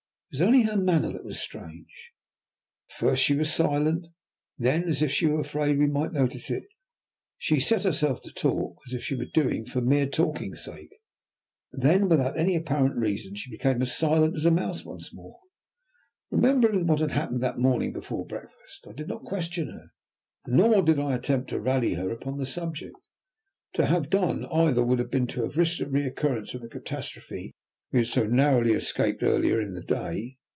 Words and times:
It 0.23 0.35
was 0.35 0.41
only 0.47 0.61
her 0.61 0.77
manner 0.77 1.11
that 1.11 1.25
was 1.25 1.41
strange. 1.41 2.13
At 2.89 2.95
first 2.95 3.21
she 3.21 3.35
was 3.35 3.51
silent, 3.51 4.05
then, 4.57 4.85
as 4.87 5.01
if 5.01 5.11
she 5.11 5.27
were 5.27 5.41
afraid 5.41 5.77
we 5.77 5.87
might 5.87 6.13
notice 6.13 6.49
it, 6.49 6.63
she 7.37 7.59
set 7.59 7.83
herself 7.83 8.21
to 8.21 8.31
talk 8.31 8.77
as 8.87 8.93
if 8.93 9.03
she 9.03 9.13
were 9.17 9.25
so 9.25 9.31
doing 9.41 9.65
for 9.65 9.81
mere 9.81 10.07
talking's 10.07 10.63
sake. 10.63 10.95
Then, 11.73 12.07
without 12.07 12.37
any 12.37 12.55
apparent 12.55 12.95
reason, 12.95 13.35
she 13.35 13.51
became 13.51 13.81
as 13.81 13.93
silent 13.93 14.37
as 14.37 14.45
a 14.45 14.51
mouse 14.51 14.85
once 14.85 15.13
more. 15.13 15.37
Remembering 16.29 16.87
what 16.87 17.01
had 17.01 17.11
happened 17.11 17.41
that 17.43 17.59
morning 17.59 17.91
before 17.91 18.25
breakfast, 18.25 18.87
I 18.87 18.93
did 18.93 19.09
not 19.09 19.25
question 19.25 19.67
her, 19.67 19.87
nor 20.47 20.81
did 20.81 20.97
I 20.97 21.13
attempt 21.13 21.49
to 21.49 21.59
rally 21.59 21.95
her 21.95 22.09
upon 22.09 22.37
the 22.37 22.45
subject. 22.45 22.95
To 23.73 23.85
have 23.85 24.09
done 24.09 24.45
either 24.45 24.81
would 24.85 24.99
have 24.99 25.11
been 25.11 25.27
to 25.27 25.43
have 25.43 25.57
risked 25.57 25.81
a 25.81 25.89
recurrence 25.89 26.53
of 26.53 26.61
the 26.61 26.69
catastrophe 26.69 27.53
we 27.93 27.99
had 27.99 28.07
so 28.07 28.25
narrowly 28.25 28.71
escaped 28.71 29.21
earlier 29.21 29.59
in 29.59 29.73
the 29.73 29.81
day. 29.83 30.37